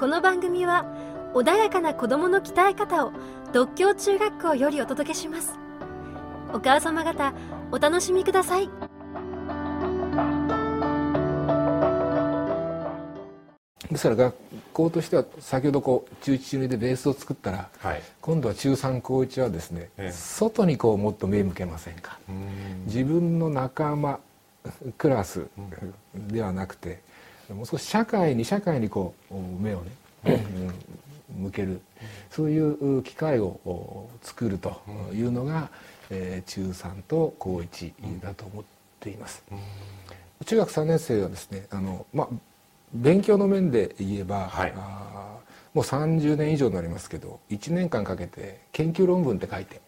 [0.00, 0.86] この番組は
[1.34, 3.12] 穏やかな子供の鍛え方を
[3.52, 5.58] 独協中学校よりお届けします。
[6.54, 7.34] お母様方
[7.70, 8.70] お楽しみください。
[13.90, 14.34] ですから学
[14.72, 18.02] 校としては先ほどこう中1中2でベースを作ったら、はい。
[18.22, 20.12] 今度は中3高1はですね、ええ。
[20.12, 22.18] 外にこうもっと目向けませんか、
[22.86, 24.18] 自分の仲間
[24.96, 25.46] クラス
[26.14, 27.02] ではなくて
[27.54, 29.90] もう少し社会に社会にこう目をね、
[30.26, 31.44] うん。
[31.44, 31.80] 向ける。
[32.30, 34.80] そういう機会を作ると
[35.12, 35.68] いうのが、
[36.10, 38.64] えー中3と高1だと思っ
[38.98, 39.42] ています。
[40.44, 42.28] 中学3年生はですねあの、まあ、
[42.92, 44.72] 勉強の面で言えば、はい。
[44.76, 45.40] あー
[45.72, 49.80] もう30年以上になりますけど1年間かけて研究論文って書いて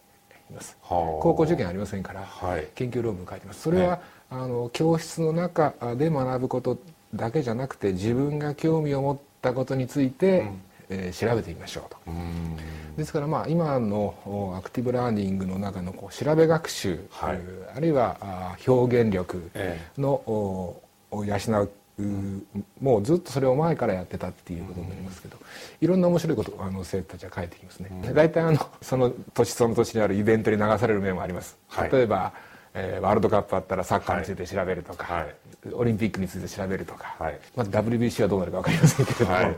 [0.48, 0.76] います。
[0.82, 1.20] はあ。
[1.20, 2.68] 高校受験ありませんから、はい。
[2.74, 3.62] 研究論文書いてます。
[3.62, 4.00] それは、
[4.32, 6.78] あの教室の中で学ぶこと
[7.14, 10.46] だけじゃなくて自分が興味を持ったことについて、
[10.88, 11.96] えー調べてみましょうと。
[12.06, 12.56] うん。
[12.96, 17.40] ですからまあ今のおアクティブラーニングの中のこう調べ学習、はい。
[17.74, 22.02] あるいはあ表現力えのおを養うう
[22.80, 25.36] もうずっとそれを前からやってたっていうことになりますけど、
[25.80, 31.90] いろんな面白いことあの生徒たちは書いてきますね、大体あのその年その年にあるイベントに流される面もあります、はい。
[31.90, 32.32] 例えば、
[32.74, 35.34] えーワールドカップあったらサッカーについて調べるとか、はい。
[35.72, 37.38] オリンピックについて調べるとか、はい。
[37.54, 39.56] まあ、WBC はどうなるか分かりませんけれども、はい。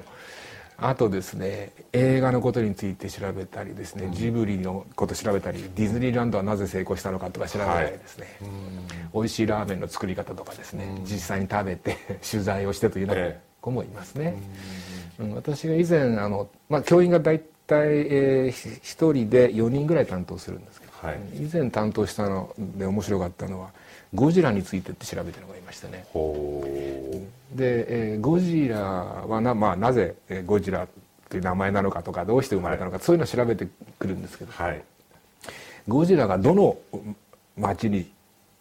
[0.77, 8.27] あとですね映画のことについて調べたりですね、ジブリのこと調べたりディズニーランドはなぜ成功したのかとか調べたりですね、
[9.13, 11.97] 美味しいラーメンの作り方とかですね、実際に食べて
[12.29, 13.41] 取材をしてというようなええ。
[13.61, 14.35] 子もいますね、
[15.19, 15.35] うん。
[15.35, 17.47] 私が以前あの、まあ、教員が大体、
[18.11, 21.19] えー、1人で4人ぐらい担当するんですけど、はい。
[21.37, 23.71] 以前担当したので面白かったのは
[24.15, 26.05] ゴジラについてって調べてるのがいましたね。
[26.13, 26.65] ほ
[27.55, 30.87] で、えーゴジラはな,、まあ、なぜえーゴジラ
[31.29, 33.67] という名前なのかとかどうして生まれたのか、そういうのを調べて
[33.99, 34.51] くるんですけど。
[34.51, 34.83] うはい。
[35.89, 36.79] ゴジラがどの
[37.57, 38.11] 町に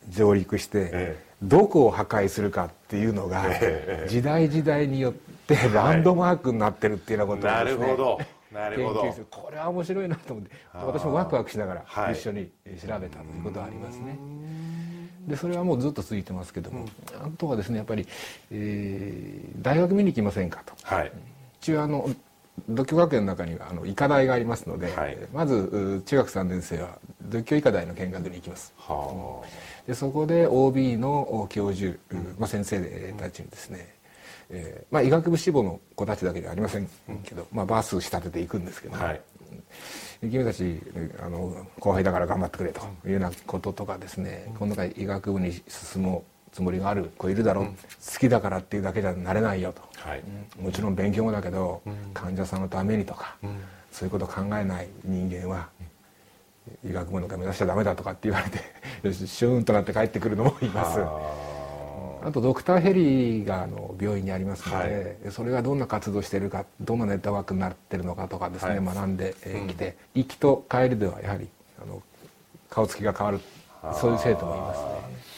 [0.09, 4.09] 上陸して、えどこを破壊するかっていうのが、ええ。
[4.09, 7.81] 時代時代によってランドマークになってるっていうようなことをなですね。
[7.81, 8.19] なるほど
[8.53, 9.27] 研究する。
[9.29, 12.05] これは面白いなと思って私もワクワクしながはい。
[12.07, 12.49] ら一緒に
[12.79, 14.17] 調べたということはありますね。
[15.27, 16.85] でそれはもうずっと続いてますけども、
[17.21, 18.05] あとはですねやっぱり、
[18.51, 20.73] えー大学見に行きませんかと。
[20.83, 21.11] はい。
[21.61, 22.09] 一応あの
[22.69, 25.17] 独協学園の中にはあの医科大がありますので、はい。
[25.33, 28.73] まずう中学3年生は独協医科大の見学に行きます。
[28.77, 29.41] は
[29.87, 31.97] でそこで OB の教授、
[32.37, 33.95] まあ、先生たちにですね、
[34.49, 36.87] えーまあ、医学部志望の子たちだけではありません
[37.23, 39.21] けど、まあ、バス仕立てていくんですけど、はい。
[40.21, 40.79] 君たち
[41.21, 47.71] あの後輩だから頑張ってくれというようなこととかですね、この中医学部に進むつもりがある子いるだろう、好
[48.19, 50.23] きだからっていうだけじゃなれないよと、はい。
[50.59, 51.81] もちろん勉強もだけど、
[52.13, 53.35] 患者さんのためにとか、
[53.91, 55.67] そういうことを考えない人間は、
[56.85, 58.59] 医学部なんか目指しちゃダメだとかって言われて
[59.13, 60.99] シューンとなって帰ってくるのもいます
[62.25, 68.95] あとドクターヘリがあの病院にありますので、それがどんな活動しているかどんなネットワークになってるのかとかですね、はい。
[68.95, 71.49] 学んでえーきて、行きと帰りではやはり
[71.81, 72.01] あの
[72.69, 73.39] 顔つきが変わる
[73.99, 75.33] そういう生徒もいますね。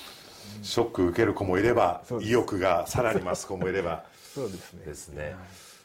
[0.62, 4.04] ショック受ける子もいれば意欲がさらに増す子もいれば。
[4.34, 4.86] そうですね。
[4.86, 5.36] ですね。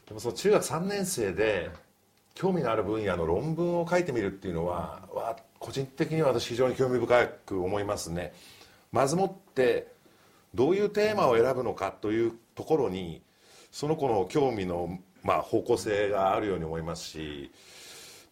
[0.07, 1.71] でもその中学3年生で
[2.35, 8.33] 興味のある分野の論文を書いてみるっていうのはわ個人的には私非常に興味深く思いますね。
[8.93, 9.89] まずもって
[10.55, 13.23] どういうテーマを選ぶのかというところに
[13.71, 17.51] その子の興味の、まあ、方向性があるように思いますし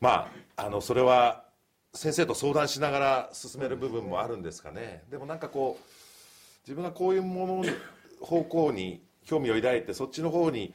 [0.01, 1.45] まああのそれは
[1.95, 5.05] 先生と相談しながら進める部分もあるんですかね。
[5.11, 5.85] でもなんかこう
[6.65, 7.71] 自分がこういうものに
[8.21, 10.75] 方向に興味を抱いてそっちの方に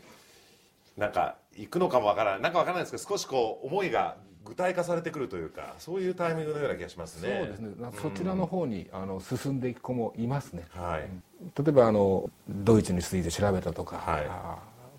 [0.97, 2.41] なんか行くのかもわからない。
[2.41, 4.17] なんかわからないですけど少しこう思いが
[4.53, 7.37] 具体化されてくるというかそういうタイミングのような気がしますね。
[7.39, 7.71] そうですね。
[7.81, 10.65] なそちらの方にあの進んでいく子もいますね。
[10.69, 11.09] はい。
[11.57, 14.27] 例えばあのドイツについて調べたとか、はい。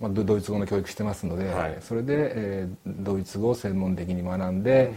[0.01, 1.79] まあ、ドドイツ語の教育してますので、はい。
[1.81, 4.93] それで、えードイツ語を専門的に学んで、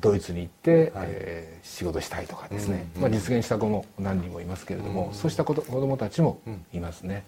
[0.00, 1.06] ドイツに行って、はい。
[1.10, 3.02] えー仕事したいとかですね、うん。
[3.02, 6.40] まあ、実現した子も何人もいますけれども、そうした子どもたちも
[6.72, 7.22] いますね、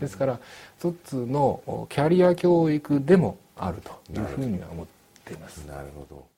[0.00, 0.40] ですから
[0.78, 4.82] 一つのおキャリア教育でもあるというふうには思
[5.24, 5.58] っています。
[5.66, 6.33] なるほど